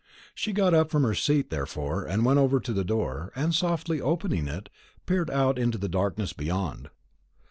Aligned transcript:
She 0.33 0.51
got 0.51 0.73
up 0.73 0.89
from 0.89 1.03
her 1.03 1.13
seat 1.13 1.51
therefore, 1.51 2.05
went 2.09 2.39
over 2.39 2.59
to 2.59 2.73
the 2.73 2.83
door, 2.83 3.31
and, 3.35 3.53
softly 3.53 4.01
opening 4.01 4.47
it, 4.47 4.67
peered 5.05 5.29
out 5.29 5.59
into 5.59 5.77
the 5.77 5.87
darkness 5.87 6.33
beyond. 6.33 6.89